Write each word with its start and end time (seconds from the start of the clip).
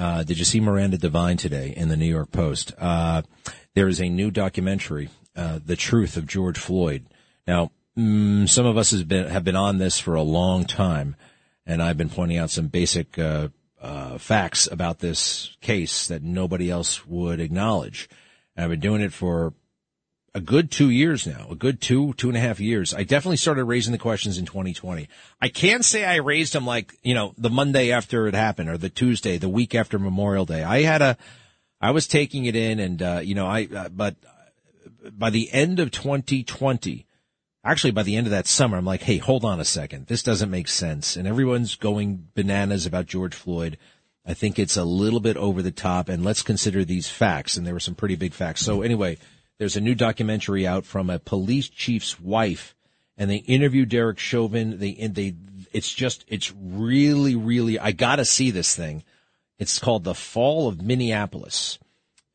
Uh, 0.00 0.22
did 0.22 0.38
you 0.38 0.46
see 0.46 0.60
Miranda 0.60 0.96
Devine 0.96 1.36
today 1.36 1.74
in 1.76 1.88
the 1.88 1.96
New 1.96 2.06
York 2.06 2.32
Post? 2.32 2.72
Uh, 2.78 3.20
there 3.74 3.86
is 3.86 4.00
a 4.00 4.08
new 4.08 4.30
documentary, 4.30 5.10
uh, 5.36 5.60
"The 5.62 5.76
Truth 5.76 6.16
of 6.16 6.26
George 6.26 6.56
Floyd." 6.56 7.04
Now, 7.46 7.70
mm, 7.98 8.48
some 8.48 8.64
of 8.64 8.78
us 8.78 8.94
been 9.02 9.28
have 9.28 9.44
been 9.44 9.56
on 9.56 9.76
this 9.76 10.00
for 10.00 10.14
a 10.14 10.22
long 10.22 10.64
time, 10.64 11.16
and 11.66 11.82
I've 11.82 11.98
been 11.98 12.08
pointing 12.08 12.38
out 12.38 12.48
some 12.48 12.68
basic 12.68 13.18
uh, 13.18 13.48
uh, 13.78 14.16
facts 14.16 14.66
about 14.72 15.00
this 15.00 15.54
case 15.60 16.08
that 16.08 16.22
nobody 16.22 16.70
else 16.70 17.06
would 17.06 17.38
acknowledge. 17.38 18.08
And 18.56 18.64
I've 18.64 18.70
been 18.70 18.80
doing 18.80 19.02
it 19.02 19.12
for 19.12 19.52
a 20.34 20.40
good 20.40 20.70
two 20.70 20.90
years 20.90 21.26
now, 21.26 21.48
a 21.50 21.56
good 21.56 21.80
two, 21.80 22.12
two 22.14 22.28
and 22.28 22.36
a 22.36 22.40
half 22.40 22.60
years. 22.60 22.94
I 22.94 23.02
definitely 23.02 23.36
started 23.36 23.64
raising 23.64 23.92
the 23.92 23.98
questions 23.98 24.38
in 24.38 24.46
2020. 24.46 25.08
I 25.40 25.48
can't 25.48 25.84
say 25.84 26.04
I 26.04 26.16
raised 26.16 26.52
them 26.52 26.66
like, 26.66 26.94
you 27.02 27.14
know, 27.14 27.34
the 27.36 27.50
Monday 27.50 27.90
after 27.90 28.28
it 28.28 28.34
happened 28.34 28.68
or 28.68 28.78
the 28.78 28.90
Tuesday, 28.90 29.38
the 29.38 29.48
week 29.48 29.74
after 29.74 29.98
Memorial 29.98 30.46
Day. 30.46 30.62
I 30.62 30.82
had 30.82 31.02
a, 31.02 31.16
I 31.80 31.90
was 31.90 32.06
taking 32.06 32.44
it 32.44 32.54
in 32.54 32.78
and, 32.78 33.02
uh, 33.02 33.20
you 33.22 33.34
know, 33.34 33.46
I, 33.46 33.66
uh, 33.74 33.88
but 33.88 34.16
by 35.12 35.30
the 35.30 35.50
end 35.52 35.80
of 35.80 35.90
2020, 35.90 37.06
actually 37.64 37.90
by 37.90 38.04
the 38.04 38.16
end 38.16 38.26
of 38.28 38.30
that 38.30 38.46
summer, 38.46 38.76
I'm 38.76 38.84
like, 38.84 39.02
hey, 39.02 39.18
hold 39.18 39.44
on 39.44 39.58
a 39.58 39.64
second. 39.64 40.06
This 40.06 40.22
doesn't 40.22 40.50
make 40.50 40.68
sense. 40.68 41.16
And 41.16 41.26
everyone's 41.26 41.74
going 41.74 42.28
bananas 42.34 42.86
about 42.86 43.06
George 43.06 43.34
Floyd. 43.34 43.78
I 44.24 44.34
think 44.34 44.58
it's 44.58 44.76
a 44.76 44.84
little 44.84 45.20
bit 45.20 45.36
over 45.36 45.60
the 45.60 45.72
top 45.72 46.08
and 46.08 46.24
let's 46.24 46.42
consider 46.42 46.84
these 46.84 47.08
facts. 47.08 47.56
And 47.56 47.66
there 47.66 47.74
were 47.74 47.80
some 47.80 47.96
pretty 47.96 48.14
big 48.14 48.32
facts. 48.32 48.60
So 48.60 48.82
anyway, 48.82 49.18
there's 49.60 49.76
a 49.76 49.80
new 49.82 49.94
documentary 49.94 50.66
out 50.66 50.86
from 50.86 51.10
a 51.10 51.18
police 51.18 51.68
chief's 51.68 52.18
wife, 52.18 52.74
and 53.18 53.30
they 53.30 53.36
interview 53.36 53.84
Derek 53.84 54.18
Chauvin. 54.18 54.78
They 54.78 54.94
they 54.94 55.34
it's 55.70 55.92
just 55.92 56.24
it's 56.28 56.50
really 56.58 57.36
really 57.36 57.78
I 57.78 57.92
gotta 57.92 58.24
see 58.24 58.50
this 58.50 58.74
thing. 58.74 59.04
It's 59.58 59.78
called 59.78 60.04
The 60.04 60.14
Fall 60.14 60.66
of 60.66 60.80
Minneapolis. 60.80 61.78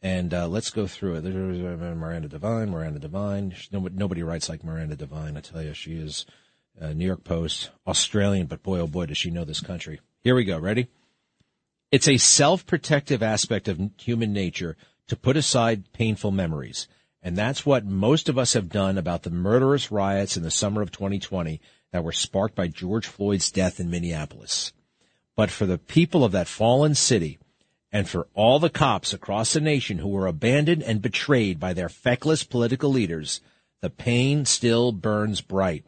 And 0.04 0.36
uh, 0.36 0.48
let's 0.48 0.70
go 0.70 0.86
through 0.86 1.16
it. 1.16 1.22
There's 1.22 1.36
Miranda 1.36 2.28
Devine, 2.28 2.70
Miranda 2.70 3.00
Devine. 3.00 3.56
Nobody, 3.72 4.22
writes 4.22 4.48
like 4.48 4.64
Miranda 4.64 4.96
Devine. 4.96 5.36
I 5.36 5.42
tell 5.42 5.64
you, 5.64 5.74
she 5.74 5.94
is 5.94 6.28
uh, 6.80 6.94
New 6.94 7.08
York 7.08 7.24
Post, 7.24 7.72
Australian, 7.88 8.46
but 8.46 8.62
boy, 8.62 8.78
oh 8.78 8.86
boy, 8.86 9.08
does 9.08 9.18
she 9.18 9.32
know 9.32 9.46
this 9.46 9.62
country. 9.62 10.00
Here 10.24 10.36
we 10.36 10.44
go. 10.44 10.60
Ready? 10.60 10.90
It's 11.92 12.08
a 12.08 12.18
self 12.18 12.68
protective 12.68 13.24
aspect 13.24 13.68
of 13.68 13.82
human 13.98 14.32
nature 14.32 14.78
to 15.08 15.16
put 15.16 15.36
aside 15.36 15.92
painful 15.92 16.30
memories. 16.30 16.88
And 17.26 17.36
that's 17.36 17.66
what 17.66 17.88
most 17.88 18.30
of 18.30 18.38
us 18.38 18.54
have 18.54 18.70
done 18.70 19.00
about 19.00 19.24
the 19.24 19.32
murderous 19.32 19.92
riots 19.92 20.38
in 20.38 20.44
the 20.44 20.52
summer 20.52 20.84
of 20.84 20.92
2020 20.92 21.60
that 21.92 22.04
were 22.04 22.12
sparked 22.12 22.54
by 22.54 22.68
George 22.68 23.08
Floyd's 23.08 23.50
death 23.50 23.80
in 23.80 23.90
Minneapolis. 23.90 24.74
But 25.36 25.50
for 25.50 25.66
the 25.66 25.80
people 25.80 26.24
of 26.24 26.34
that 26.34 26.48
fallen 26.48 26.94
city 26.94 27.40
and 27.92 28.08
for 28.08 28.28
all 28.36 28.60
the 28.60 28.70
cops 28.70 29.12
across 29.12 29.54
the 29.54 29.60
nation 29.60 29.98
who 29.98 30.10
were 30.10 30.28
abandoned 30.28 30.84
and 30.84 31.02
betrayed 31.02 31.60
by 31.60 31.74
their 31.74 31.90
feckless 31.90 32.44
political 32.44 32.92
leaders, 32.92 33.42
the 33.82 33.90
pain 33.90 34.46
still 34.46 34.92
burns 34.92 35.42
bright. 35.42 35.84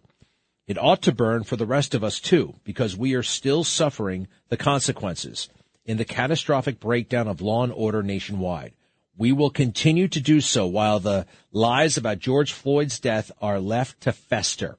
It 0.66 0.80
ought 0.80 1.04
to 1.04 1.12
burn 1.12 1.44
for 1.44 1.56
the 1.56 1.68
rest 1.68 1.94
of 1.94 2.04
us 2.04 2.20
too, 2.20 2.56
because 2.64 2.98
we 2.98 3.14
are 3.14 3.22
still 3.22 3.64
suffering 3.64 4.28
the 4.50 4.58
consequences 4.58 5.50
in 5.86 5.98
the 5.98 6.04
catastrophic 6.04 6.80
breakdown 6.80 7.28
of 7.28 7.42
law 7.42 7.64
and 7.64 7.72
order 7.72 8.02
nationwide. 8.02 8.74
We 9.18 9.32
will 9.32 9.50
continue 9.50 10.08
to 10.10 10.22
do 10.22 10.42
so 10.42 10.68
while 10.68 11.00
the 11.00 11.26
lies 11.52 11.98
about 11.98 12.20
George 12.20 12.54
Floyd's 12.54 13.00
death 13.00 13.32
are 13.42 13.60
left 13.60 14.02
to 14.02 14.12
fester. 14.12 14.78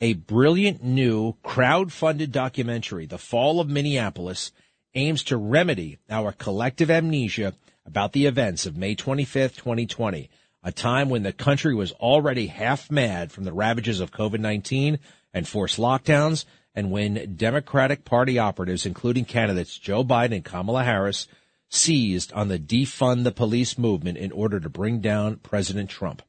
A 0.00 0.14
brilliant 0.14 0.82
new 0.82 1.34
crowd-funded 1.42 2.32
documentary, 2.32 3.06
The 3.06 3.18
Fall 3.18 3.60
of 3.60 3.68
Minneapolis, 3.68 4.52
aims 4.94 5.22
to 5.24 5.36
remedy 5.36 5.98
our 6.10 6.32
collective 6.32 6.90
amnesia 6.90 7.54
about 7.86 8.12
the 8.12 8.26
events 8.26 8.66
of 8.66 8.76
May 8.76 8.96
25th, 8.96 9.56
2020, 9.56 10.28
a 10.62 10.72
time 10.72 11.08
when 11.08 11.22
the 11.22 11.32
country 11.32 11.74
was 11.74 11.92
already 11.92 12.48
half 12.48 12.90
mad 12.90 13.30
from 13.30 13.44
the 13.44 13.52
ravages 13.52 14.00
of 14.00 14.10
COVID-19 14.10 14.98
and 15.32 15.46
forced 15.46 15.78
lockdowns, 15.78 16.44
and 16.74 16.90
when 16.90 17.36
Democratic 17.36 18.04
Party 18.04 18.38
operatives, 18.38 18.86
including 18.86 19.24
candidates 19.24 19.78
Joe 19.78 20.04
Biden 20.04 20.34
and 20.34 20.44
Kamala 20.44 20.84
Harris, 20.84 21.28
seized 21.68 22.32
on 22.32 22.48
the 22.48 22.58
defund 22.58 23.24
the 23.24 23.32
police 23.32 23.76
movement 23.76 24.18
in 24.18 24.32
order 24.32 24.58
to 24.60 24.68
bring 24.68 25.00
down 25.00 25.36
President 25.36 25.90
Trump. 25.90 26.22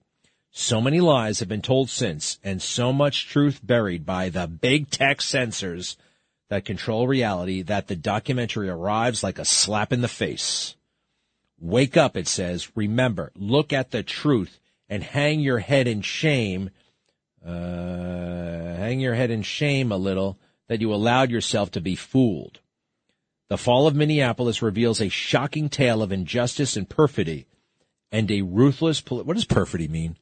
So 0.51 0.81
many 0.81 0.99
lies 0.99 1.39
have 1.39 1.47
been 1.47 1.61
told 1.61 1.89
since, 1.89 2.39
and 2.43 2.61
so 2.61 2.91
much 2.91 3.27
truth 3.27 3.59
buried 3.63 4.05
by 4.05 4.29
the 4.29 4.47
big 4.47 4.89
tech 4.89 5.21
censors 5.21 5.95
that 6.49 6.65
control 6.65 7.07
reality 7.07 7.61
that 7.61 7.87
the 7.87 7.95
documentary 7.95 8.67
arrives 8.67 9.23
like 9.23 9.37
a 9.37 9.45
slap 9.45 9.93
in 9.93 10.01
the 10.01 10.07
face. 10.07 10.75
Wake 11.59 11.95
up, 11.95 12.17
it 12.17 12.27
says. 12.27 12.75
Remember, 12.75 13.31
look 13.35 13.71
at 13.71 13.91
the 13.91 14.01
truth 14.01 14.59
and 14.89 15.03
hang 15.03 15.39
your 15.39 15.59
head 15.59 15.87
in 15.87 16.01
shame. 16.01 16.71
Uh, 17.45 17.51
hang 18.75 18.99
your 18.99 19.13
head 19.13 19.29
in 19.29 19.43
shame 19.43 19.91
a 19.91 19.97
little 19.97 20.39
that 20.67 20.81
you 20.81 20.93
allowed 20.93 21.29
yourself 21.29 21.71
to 21.71 21.81
be 21.81 21.95
fooled. 21.95 22.59
The 23.49 23.57
fall 23.57 23.87
of 23.87 23.95
Minneapolis 23.95 24.61
reveals 24.61 25.01
a 25.01 25.09
shocking 25.09 25.69
tale 25.69 26.03
of 26.03 26.11
injustice 26.11 26.77
and 26.77 26.87
perfidy 26.87 27.47
and 28.11 28.29
a 28.29 28.43
ruthless, 28.43 29.01
poli- 29.01 29.23
what 29.23 29.35
does 29.35 29.45
perfidy 29.45 29.87
mean? 29.87 30.17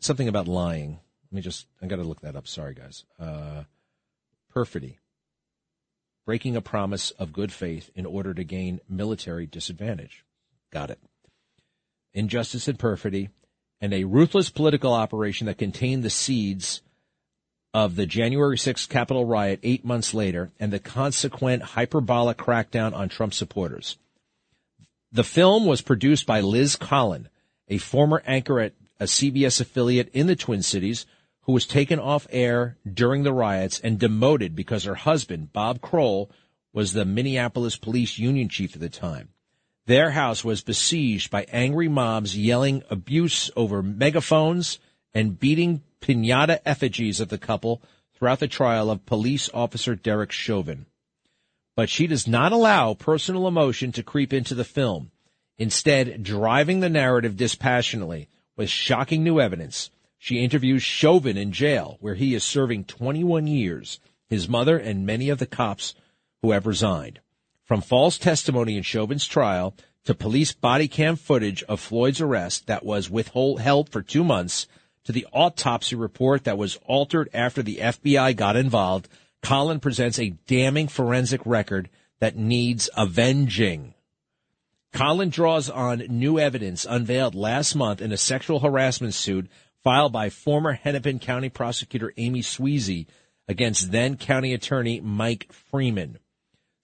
Something 0.00 0.26
about 0.26 0.48
lying. 0.48 1.00
Let 1.30 1.36
me 1.36 1.42
just, 1.42 1.66
I 1.82 1.86
got 1.86 1.96
to 1.96 2.02
look 2.02 2.22
that 2.22 2.34
up. 2.34 2.48
Sorry, 2.48 2.74
guys. 2.74 3.04
Uh, 3.18 3.64
perfidy. 4.50 4.98
Breaking 6.24 6.56
a 6.56 6.62
promise 6.62 7.10
of 7.12 7.32
good 7.32 7.52
faith 7.52 7.90
in 7.94 8.06
order 8.06 8.32
to 8.32 8.44
gain 8.44 8.80
military 8.88 9.46
disadvantage. 9.46 10.24
Got 10.72 10.90
it. 10.90 10.98
Injustice 12.14 12.68
and 12.68 12.78
perfidy 12.78 13.28
and 13.80 13.92
a 13.92 14.04
ruthless 14.04 14.48
political 14.48 14.92
operation 14.94 15.46
that 15.46 15.58
contained 15.58 16.02
the 16.02 16.10
seeds 16.10 16.80
of 17.74 17.96
the 17.96 18.06
January 18.06 18.56
6th 18.56 18.88
Capitol 18.88 19.24
riot 19.24 19.60
eight 19.62 19.84
months 19.84 20.12
later 20.12 20.50
and 20.60 20.72
the 20.72 20.78
consequent 20.78 21.62
hyperbolic 21.62 22.36
crackdown 22.36 22.94
on 22.94 23.08
Trump 23.08 23.32
supporters. 23.32 23.96
The 25.10 25.24
film 25.24 25.66
was 25.66 25.80
produced 25.80 26.26
by 26.26 26.40
Liz 26.40 26.76
Collin, 26.76 27.28
a 27.68 27.78
former 27.78 28.22
anchor 28.26 28.60
at 28.60 28.74
a 29.00 29.04
CBS 29.04 29.60
affiliate 29.60 30.08
in 30.12 30.26
the 30.26 30.36
Twin 30.36 30.62
Cities 30.62 31.06
who 31.42 31.52
was 31.52 31.66
taken 31.66 31.98
off 31.98 32.26
air 32.30 32.76
during 32.90 33.22
the 33.22 33.32
riots 33.32 33.80
and 33.80 33.98
demoted 33.98 34.54
because 34.54 34.84
her 34.84 34.94
husband, 34.94 35.52
Bob 35.52 35.80
Kroll, 35.80 36.30
was 36.72 36.92
the 36.92 37.04
Minneapolis 37.04 37.76
police 37.76 38.18
union 38.18 38.48
chief 38.48 38.74
at 38.74 38.80
the 38.80 38.88
time. 38.88 39.30
Their 39.86 40.12
house 40.12 40.44
was 40.44 40.62
besieged 40.62 41.30
by 41.30 41.44
angry 41.50 41.88
mobs 41.88 42.38
yelling 42.38 42.82
abuse 42.88 43.50
over 43.56 43.82
megaphones 43.82 44.78
and 45.12 45.38
beating 45.38 45.82
pinata 46.02 46.58
effigies 46.66 47.20
of 47.20 47.30
the 47.30 47.38
couple 47.38 47.80
throughout 48.14 48.40
the 48.40 48.48
trial 48.48 48.90
of 48.90 49.06
police 49.06 49.48
officer 49.54 49.94
Derek 49.94 50.30
Chauvin. 50.30 50.84
But 51.74 51.88
she 51.88 52.06
does 52.06 52.28
not 52.28 52.52
allow 52.52 52.92
personal 52.92 53.48
emotion 53.48 53.92
to 53.92 54.02
creep 54.02 54.32
into 54.32 54.54
the 54.54 54.64
film, 54.64 55.10
instead 55.56 56.22
driving 56.22 56.80
the 56.80 56.90
narrative 56.90 57.36
dispassionately 57.36 58.28
with 58.56 58.68
shocking 58.68 59.24
new 59.24 59.40
evidence. 59.40 59.90
She 60.18 60.44
interviews 60.44 60.82
Chauvin 60.82 61.36
in 61.36 61.50
jail, 61.52 61.96
where 62.00 62.14
he 62.14 62.34
is 62.34 62.44
serving 62.44 62.84
21 62.84 63.46
years, 63.46 63.98
his 64.28 64.48
mother 64.48 64.76
and 64.76 65.06
many 65.06 65.30
of 65.30 65.38
the 65.38 65.46
cops 65.46 65.94
who 66.42 66.50
have 66.50 66.66
resigned. 66.66 67.20
From 67.64 67.80
false 67.80 68.18
testimony 68.18 68.76
in 68.76 68.82
Chauvin's 68.82 69.26
trial 69.26 69.74
to 70.04 70.14
police 70.14 70.52
body 70.52 70.88
cam 70.88 71.16
footage 71.16 71.62
of 71.64 71.80
Floyd's 71.80 72.20
arrest 72.20 72.66
that 72.66 72.84
was 72.84 73.08
withheld 73.08 73.88
for 73.88 74.02
two 74.02 74.24
months 74.24 74.66
to 75.04 75.12
the 75.12 75.26
autopsy 75.32 75.96
report 75.96 76.44
that 76.44 76.58
was 76.58 76.78
altered 76.84 77.28
after 77.34 77.62
the 77.62 77.76
FBI 77.76 78.36
got 78.36 78.56
involved, 78.56 79.08
Collin 79.42 79.80
presents 79.80 80.18
a 80.18 80.30
damning 80.46 80.88
forensic 80.88 81.40
record 81.44 81.88
that 82.20 82.36
needs 82.36 82.88
avenging. 82.96 83.94
Collin 84.92 85.30
draws 85.30 85.68
on 85.70 86.04
new 86.08 86.38
evidence 86.38 86.86
unveiled 86.88 87.34
last 87.34 87.74
month 87.74 88.00
in 88.00 88.12
a 88.12 88.16
sexual 88.16 88.60
harassment 88.60 89.14
suit 89.14 89.50
filed 89.82 90.12
by 90.12 90.30
former 90.30 90.72
Hennepin 90.72 91.18
County 91.18 91.48
prosecutor 91.48 92.12
Amy 92.16 92.42
Sweasy 92.42 93.06
against 93.48 93.90
then 93.90 94.16
county 94.16 94.54
attorney 94.54 95.00
Mike 95.00 95.52
Freeman. 95.52 96.18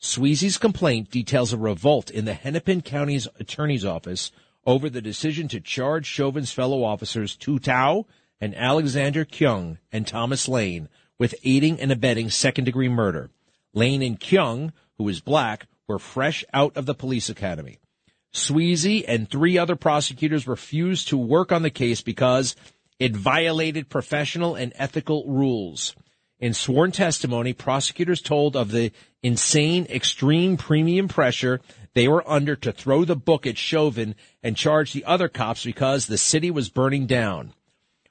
Sweasy's 0.01 0.59
complaint 0.59 1.11
details 1.11 1.53
a 1.53 1.59
revolt 1.59 2.11
in 2.11 2.25
the 2.25 2.35
Hennepin 2.35 2.83
County's 2.83 3.29
attorney's 3.39 3.85
office 3.85 4.33
over 4.67 4.91
the 4.91 5.03
decision 5.03 5.49
to 5.49 5.61
charge 5.61 6.07
Chauvin's 6.07 6.53
fellow 6.53 6.83
officers 6.85 7.37
Tou 7.37 7.59
Thao 7.59 8.05
and 8.41 8.55
Alexander 8.55 9.25
Kueng 9.25 9.79
and 9.91 10.07
Thomas 10.07 10.49
Lane 10.49 10.89
with 11.19 11.35
aiding 11.45 11.81
and 11.81 11.91
abetting 11.91 12.31
second 12.31 12.65
degree 12.65 12.89
murder. 12.89 13.31
Lane 13.75 14.03
and 14.03 14.19
Kueng, 14.19 14.73
who 14.97 15.09
is 15.09 15.21
black, 15.21 15.67
were 15.87 15.99
fresh 15.99 16.45
out 16.53 16.77
of 16.77 16.87
the 16.87 16.95
police 16.95 17.29
academy. 17.29 17.79
Sweasy 18.33 19.07
and 19.07 19.29
three 19.29 19.57
other 19.57 19.77
prosecutors 19.77 20.47
refused 20.47 21.09
to 21.09 21.17
work 21.17 21.51
on 21.51 21.63
the 21.63 21.71
case 21.71 22.03
because 22.03 22.55
it 22.99 23.17
violated 23.17 23.89
professional 23.89 24.55
and 24.55 24.73
ethical 24.77 25.25
rules. 25.27 25.95
In 26.39 26.55
sworn 26.55 26.93
testimony, 26.93 27.53
prosecutors 27.53 28.21
told 28.21 28.55
of 28.55 28.71
the 28.71 28.93
insane, 29.23 29.87
extreme 29.91 30.57
premium 30.57 31.09
pressure 31.09 31.61
they 31.95 32.09
were 32.09 32.29
under 32.29 32.57
to 32.57 32.73
throw 32.73 33.05
the 33.05 33.17
book 33.17 33.47
at 33.47 33.59
Chauvin 33.59 34.15
and 34.43 34.57
charge 34.57 34.93
the 34.93 35.05
other 35.05 35.29
cops 35.29 35.65
because 35.65 36.07
the 36.07 36.19
city 36.19 36.51
was 36.51 36.69
burning 36.69 37.07
down. 37.07 37.55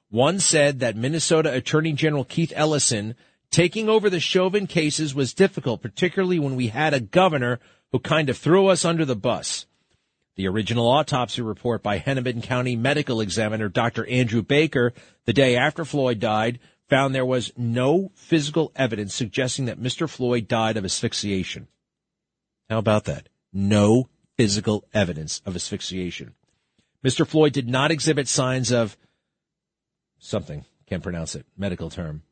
One 0.10 0.40
said 0.40 0.80
that 0.80 0.96
Minnesota 0.96 1.54
Attorney 1.54 1.94
General 1.94 2.24
Keith 2.24 2.54
Ellison 2.56 3.16
taking 3.52 3.90
over 3.90 4.10
the 4.10 4.20
Chauvin 4.20 4.68
cases 4.68 5.14
was 5.14 5.34
difficult, 5.34 5.82
particularly 5.82 6.40
when 6.40 6.56
we 6.56 6.68
had 6.68 6.94
a 6.94 7.00
governor 7.00 7.60
who 7.92 8.00
kind 8.00 8.30
of 8.30 8.38
threw 8.38 8.68
us 8.68 8.86
under 8.86 9.06
the 9.06 9.16
bus. 9.16 9.66
The 10.36 10.48
original 10.48 10.88
autopsy 10.88 11.42
report 11.42 11.82
by 11.82 11.98
Hennepin 11.98 12.42
County 12.42 12.76
medical 12.76 13.22
examiner 13.22 13.70
Dr. 13.70 14.06
Andrew 14.08 14.42
Baker 14.42 14.94
the 15.26 15.34
day 15.34 15.56
after 15.56 15.84
Floyd 15.84 16.20
died 16.20 16.60
found 16.88 17.14
there 17.14 17.26
was 17.26 17.52
no 17.58 18.12
physical 18.16 18.72
evidence 18.76 19.14
suggesting 19.14 19.66
that 19.66 19.82
Mr. 19.82 20.08
Floyd 20.08 20.48
died 20.48 20.78
of 20.78 20.86
asphyxiation. 20.86 21.68
How 22.70 22.78
about 22.78 23.06
that? 23.06 23.30
No 23.54 24.10
physical 24.38 24.86
evidence 24.94 25.42
of 25.46 25.56
asphyxiation. 25.56 26.34
Mr. 27.04 27.26
Floyd 27.26 27.54
did 27.54 27.68
not 27.68 27.92
exhibit 27.92 28.28
signs 28.28 28.72
of 28.72 28.98
something, 30.20 30.66
can't 30.86 31.04
pronounce 31.04 31.36
it, 31.36 31.46
medical 31.58 31.90
term, 31.90 32.24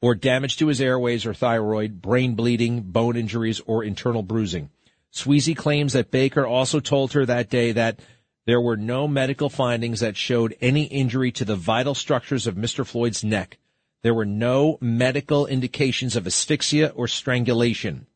or 0.00 0.14
damage 0.14 0.56
to 0.56 0.68
his 0.68 0.80
airways 0.80 1.26
or 1.26 1.34
thyroid, 1.34 2.00
brain 2.00 2.34
bleeding, 2.34 2.82
bone 2.82 3.16
injuries, 3.16 3.60
or 3.66 3.82
internal 3.82 4.22
bruising. 4.22 4.70
Sweasy 5.10 5.54
claims 5.56 5.94
that 5.94 6.10
Baker 6.10 6.46
also 6.46 6.80
told 6.80 7.12
her 7.12 7.24
that 7.26 7.50
day 7.50 7.72
that 7.72 8.00
there 8.46 8.60
were 8.60 8.76
no 8.76 9.08
medical 9.08 9.48
findings 9.48 10.00
that 10.00 10.16
showed 10.16 10.56
any 10.60 10.84
injury 10.84 11.32
to 11.32 11.44
the 11.44 11.56
vital 11.56 11.94
structures 11.94 12.46
of 12.46 12.54
Mr. 12.54 12.86
Floyd's 12.86 13.24
neck. 13.24 13.58
There 14.02 14.14
were 14.14 14.24
no 14.24 14.78
medical 14.80 15.46
indications 15.46 16.14
of 16.14 16.26
asphyxia 16.26 16.88
or 16.94 17.08
strangulation. 17.08 18.06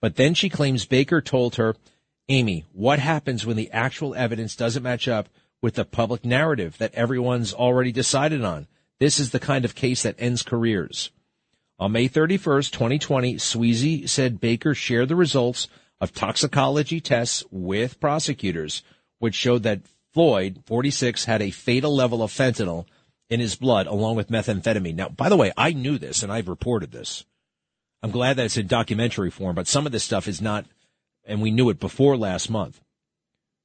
But 0.00 0.16
then 0.16 0.34
she 0.34 0.48
claims 0.48 0.86
Baker 0.86 1.20
told 1.20 1.56
her, 1.56 1.76
Amy, 2.28 2.64
what 2.72 2.98
happens 2.98 3.44
when 3.44 3.56
the 3.56 3.70
actual 3.70 4.14
evidence 4.14 4.56
doesn't 4.56 4.82
match 4.82 5.08
up 5.08 5.28
with 5.60 5.74
the 5.74 5.84
public 5.84 6.24
narrative 6.24 6.78
that 6.78 6.94
everyone's 6.94 7.52
already 7.52 7.92
decided 7.92 8.44
on? 8.44 8.66
This 8.98 9.18
is 9.18 9.30
the 9.30 9.40
kind 9.40 9.64
of 9.64 9.74
case 9.74 10.02
that 10.02 10.16
ends 10.18 10.42
careers. 10.42 11.10
On 11.78 11.92
May 11.92 12.08
31st, 12.08 12.70
2020, 12.70 13.34
Sweasy 13.36 14.06
said 14.06 14.40
Baker 14.40 14.74
shared 14.74 15.08
the 15.08 15.16
results 15.16 15.68
of 16.00 16.12
toxicology 16.12 17.00
tests 17.00 17.44
with 17.50 18.00
prosecutors, 18.00 18.82
which 19.18 19.34
showed 19.34 19.62
that 19.62 19.80
Floyd, 20.12 20.62
46, 20.66 21.24
had 21.24 21.40
a 21.40 21.50
fatal 21.50 21.94
level 21.94 22.22
of 22.22 22.30
fentanyl 22.30 22.86
in 23.28 23.40
his 23.40 23.54
blood 23.54 23.86
along 23.86 24.16
with 24.16 24.28
methamphetamine. 24.28 24.96
Now, 24.96 25.08
by 25.08 25.28
the 25.28 25.36
way, 25.36 25.52
I 25.56 25.72
knew 25.72 25.98
this 25.98 26.22
and 26.22 26.32
I've 26.32 26.48
reported 26.48 26.90
this. 26.90 27.24
I'm 28.02 28.10
glad 28.10 28.36
that 28.36 28.46
it's 28.46 28.56
in 28.56 28.66
documentary 28.66 29.30
form, 29.30 29.54
but 29.54 29.66
some 29.66 29.86
of 29.86 29.92
this 29.92 30.04
stuff 30.04 30.26
is 30.26 30.40
not, 30.40 30.64
and 31.24 31.42
we 31.42 31.50
knew 31.50 31.68
it 31.70 31.80
before 31.80 32.16
last 32.16 32.50
month. 32.50 32.80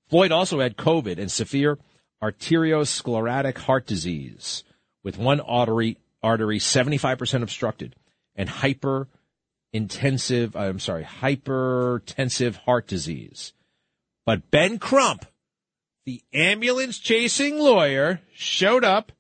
Floyd 0.10 0.32
also 0.32 0.60
had 0.60 0.78
COVID 0.78 1.18
and 1.18 1.32
severe 1.32 1.80
arteriosclerotic 2.22 3.58
heart 3.60 3.86
disease 3.86 4.64
with 5.04 5.18
one 5.18 5.40
artery, 5.40 5.98
artery 6.22 6.60
75% 6.60 7.44
obstructed 7.44 7.96
and 8.36 8.50
hyper 8.50 9.08
intensive, 9.72 10.56
uh, 10.56 10.60
I'm 10.60 10.80
sorry, 10.80 11.04
hypertensive 11.04 12.56
heart 12.56 12.88
disease. 12.88 13.54
But 14.26 14.50
Ben 14.50 14.80
Crump, 14.80 15.26
the 16.06 16.22
ambulance 16.34 16.98
chasing 16.98 17.58
lawyer, 17.58 18.22
showed 18.34 18.84
up 18.84 19.12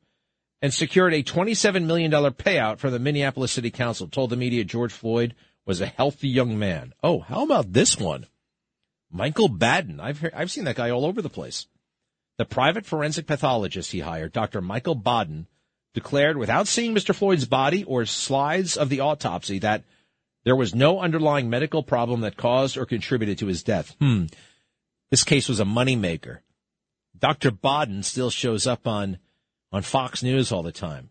and 0.65 0.73
secured 0.73 1.13
a 1.13 1.21
$27 1.21 1.85
million 1.85 2.09
payout 2.09 2.79
from 2.79 2.91
the 2.91 2.97
Minneapolis 2.97 3.51
City 3.51 3.69
Council, 3.69 4.07
told 4.07 4.31
the 4.31 4.35
media 4.35 4.63
George 4.63 4.91
Floyd 4.91 5.35
was 5.63 5.79
a 5.79 5.85
healthy 5.85 6.27
young 6.27 6.57
man. 6.57 6.91
Oh, 7.03 7.19
how 7.19 7.43
about 7.43 7.71
this 7.71 7.99
one? 7.99 8.25
Michael 9.11 9.47
Baden. 9.47 9.99
I've, 9.99 10.25
I've 10.33 10.49
seen 10.49 10.63
that 10.63 10.75
guy 10.75 10.89
all 10.89 11.05
over 11.05 11.21
the 11.21 11.29
place. 11.29 11.67
The 12.39 12.45
private 12.45 12.87
forensic 12.87 13.27
pathologist 13.27 13.91
he 13.91 13.99
hired, 13.99 14.33
Dr. 14.33 14.59
Michael 14.59 14.95
Baden, 14.95 15.45
declared 15.93 16.35
without 16.35 16.67
seeing 16.67 16.95
Mr. 16.95 17.13
Floyd's 17.13 17.45
body 17.45 17.83
or 17.83 18.07
slides 18.07 18.75
of 18.75 18.89
the 18.89 19.01
autopsy 19.01 19.59
that 19.59 19.83
there 20.45 20.55
was 20.55 20.73
no 20.73 20.99
underlying 20.99 21.47
medical 21.47 21.83
problem 21.83 22.21
that 22.21 22.37
caused 22.37 22.75
or 22.75 22.87
contributed 22.87 23.37
to 23.37 23.45
his 23.45 23.61
death. 23.61 23.95
Hmm. 23.99 24.25
This 25.11 25.23
case 25.23 25.47
was 25.47 25.59
a 25.59 25.63
moneymaker. 25.63 26.39
Dr. 27.15 27.51
Baden 27.51 28.01
still 28.01 28.31
shows 28.31 28.65
up 28.65 28.87
on 28.87 29.19
on 29.71 29.81
Fox 29.81 30.23
News 30.23 30.51
all 30.51 30.63
the 30.63 30.71
time. 30.71 31.09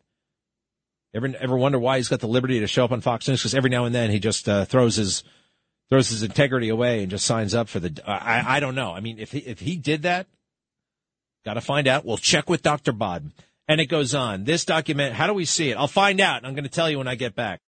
Ever 1.14 1.32
ever 1.38 1.56
wonder 1.56 1.78
why 1.78 1.98
he's 1.98 2.08
got 2.08 2.20
the 2.20 2.26
liberty 2.26 2.60
to 2.60 2.66
show 2.66 2.84
up 2.84 2.92
on 2.92 3.00
Fox 3.00 3.28
News? 3.28 3.40
Because 3.40 3.54
every 3.54 3.70
now 3.70 3.84
and 3.84 3.94
then 3.94 4.10
he 4.10 4.18
just 4.18 4.48
uh, 4.48 4.64
throws 4.64 4.96
his 4.96 5.22
throws 5.88 6.08
his 6.08 6.22
integrity 6.22 6.68
away 6.68 7.02
and 7.02 7.10
just 7.10 7.24
signs 7.24 7.54
up 7.54 7.68
for 7.68 7.78
the. 7.78 8.02
I 8.06 8.56
I 8.56 8.60
don't 8.60 8.74
know. 8.74 8.92
I 8.92 9.00
mean, 9.00 9.18
if 9.18 9.30
he 9.30 9.38
if 9.38 9.60
he 9.60 9.76
did 9.76 10.02
that, 10.02 10.26
got 11.44 11.54
to 11.54 11.60
find 11.60 11.86
out. 11.86 12.04
We'll 12.04 12.16
check 12.16 12.50
with 12.50 12.62
Doctor 12.62 12.92
Baden. 12.92 13.32
And 13.66 13.80
it 13.80 13.86
goes 13.86 14.14
on. 14.14 14.44
This 14.44 14.64
document. 14.64 15.14
How 15.14 15.26
do 15.26 15.32
we 15.32 15.46
see 15.46 15.70
it? 15.70 15.76
I'll 15.76 15.86
find 15.86 16.20
out. 16.20 16.44
I'm 16.44 16.54
going 16.54 16.64
to 16.64 16.70
tell 16.70 16.90
you 16.90 16.98
when 16.98 17.08
I 17.08 17.14
get 17.14 17.34
back. 17.34 17.62